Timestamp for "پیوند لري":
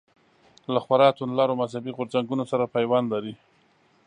2.75-3.33